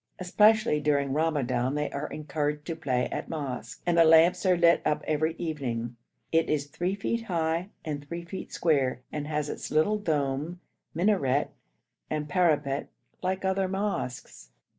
Especially 0.17 0.79
during 0.79 1.13
Ramadan 1.13 1.75
they 1.75 1.91
are 1.91 2.07
encouraged 2.07 2.65
to 2.65 2.75
play 2.75 3.07
at 3.11 3.29
mosque, 3.29 3.83
and 3.85 3.99
the 3.99 4.03
lamps 4.03 4.47
are 4.47 4.57
lit 4.57 4.81
up 4.83 5.03
every 5.05 5.35
evening. 5.35 5.95
It 6.31 6.49
is 6.49 6.65
3 6.65 6.95
feet 6.95 7.25
high 7.25 7.69
and 7.85 8.03
3 8.07 8.25
feet 8.25 8.51
square, 8.51 9.03
and 9.11 9.27
has 9.27 9.47
its 9.47 9.69
little 9.69 9.99
dome, 9.99 10.59
minaret, 10.95 11.51
and 12.09 12.27
parapet 12.27 12.89
like 13.21 13.45
other 13.45 13.67
mosques. 13.67 14.49